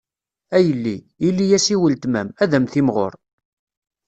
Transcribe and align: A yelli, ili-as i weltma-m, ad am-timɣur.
A 0.55 0.57
yelli, 0.65 0.97
ili-as 1.27 1.67
i 1.73 1.75
weltma-m, 1.81 2.27
ad 2.43 2.51
am-timɣur. 2.57 3.13